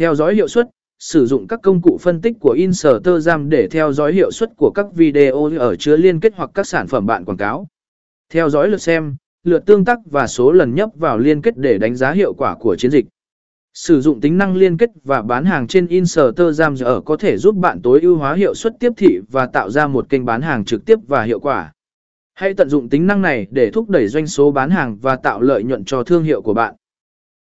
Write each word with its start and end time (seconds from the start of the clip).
Theo 0.00 0.14
dõi 0.14 0.34
hiệu 0.34 0.48
suất, 0.48 0.68
sử 0.98 1.26
dụng 1.26 1.46
các 1.46 1.60
công 1.62 1.82
cụ 1.82 1.98
phân 2.00 2.20
tích 2.20 2.36
của 2.40 2.52
Instagram 2.52 3.48
để 3.48 3.68
theo 3.70 3.92
dõi 3.92 4.12
hiệu 4.12 4.30
suất 4.30 4.56
của 4.56 4.70
các 4.74 4.86
video 4.94 5.50
ở 5.58 5.76
chứa 5.76 5.96
liên 5.96 6.20
kết 6.20 6.32
hoặc 6.36 6.50
các 6.54 6.66
sản 6.66 6.86
phẩm 6.86 7.06
bạn 7.06 7.24
quảng 7.24 7.36
cáo. 7.36 7.66
Theo 8.32 8.50
dõi 8.50 8.68
lượt 8.68 8.76
xem, 8.82 9.16
lượt 9.44 9.66
tương 9.66 9.84
tác 9.84 9.98
và 10.10 10.26
số 10.26 10.52
lần 10.52 10.74
nhấp 10.74 10.90
vào 10.94 11.18
liên 11.18 11.42
kết 11.42 11.56
để 11.56 11.78
đánh 11.78 11.94
giá 11.94 12.12
hiệu 12.12 12.34
quả 12.34 12.56
của 12.60 12.76
chiến 12.76 12.90
dịch. 12.90 13.04
Sử 13.74 14.00
dụng 14.00 14.20
tính 14.20 14.38
năng 14.38 14.56
liên 14.56 14.76
kết 14.76 14.90
và 15.04 15.22
bán 15.22 15.44
hàng 15.44 15.66
trên 15.66 15.86
Instagram 15.86 16.74
ở 16.84 17.00
có 17.00 17.16
thể 17.16 17.36
giúp 17.36 17.54
bạn 17.56 17.82
tối 17.82 18.00
ưu 18.00 18.16
hóa 18.16 18.34
hiệu 18.34 18.54
suất 18.54 18.72
tiếp 18.80 18.92
thị 18.96 19.20
và 19.30 19.46
tạo 19.46 19.70
ra 19.70 19.86
một 19.86 20.08
kênh 20.08 20.24
bán 20.24 20.42
hàng 20.42 20.64
trực 20.64 20.84
tiếp 20.84 20.98
và 21.08 21.22
hiệu 21.22 21.40
quả. 21.40 21.72
Hãy 22.34 22.54
tận 22.54 22.68
dụng 22.68 22.88
tính 22.88 23.06
năng 23.06 23.22
này 23.22 23.46
để 23.50 23.70
thúc 23.70 23.90
đẩy 23.90 24.08
doanh 24.08 24.26
số 24.26 24.50
bán 24.50 24.70
hàng 24.70 24.96
và 24.96 25.16
tạo 25.16 25.40
lợi 25.40 25.64
nhuận 25.64 25.84
cho 25.84 26.02
thương 26.02 26.24
hiệu 26.24 26.42
của 26.42 26.54
bạn. 26.54 26.74